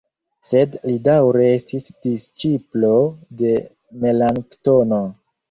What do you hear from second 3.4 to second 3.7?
de